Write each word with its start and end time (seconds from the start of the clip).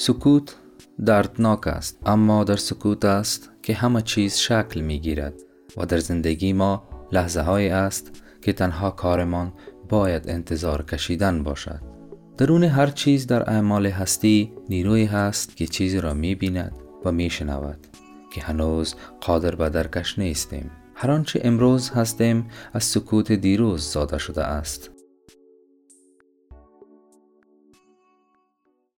سکوت 0.00 0.56
دردناک 1.06 1.66
است 1.66 1.98
اما 2.06 2.44
در 2.44 2.56
سکوت 2.56 3.04
است 3.04 3.50
که 3.62 3.74
همه 3.74 4.02
چیز 4.02 4.36
شکل 4.36 4.80
می 4.80 4.98
گیرد 4.98 5.34
و 5.76 5.86
در 5.86 5.98
زندگی 5.98 6.52
ما 6.52 6.88
لحظه 7.12 7.40
های 7.40 7.68
است 7.68 8.22
که 8.42 8.52
تنها 8.52 8.90
کارمان 8.90 9.52
باید 9.88 10.30
انتظار 10.30 10.82
کشیدن 10.82 11.42
باشد. 11.42 11.80
درون 12.36 12.64
هر 12.64 12.86
چیز 12.86 13.26
در 13.26 13.50
اعمال 13.50 13.86
هستی 13.86 14.52
نیروی 14.68 15.04
هست 15.04 15.56
که 15.56 15.66
چیزی 15.66 16.00
را 16.00 16.14
می 16.14 16.34
بیند 16.34 16.72
و 17.04 17.12
می 17.12 17.30
شنود 17.30 17.86
که 18.32 18.40
هنوز 18.40 18.94
قادر 19.20 19.54
به 19.54 19.68
درکش 19.68 20.18
نیستیم. 20.18 20.70
هر 20.94 21.10
آنچه 21.10 21.40
امروز 21.44 21.90
هستیم 21.90 22.48
از 22.72 22.84
سکوت 22.84 23.32
دیروز 23.32 23.82
زاده 23.82 24.18
شده 24.18 24.44
است. 24.44 24.90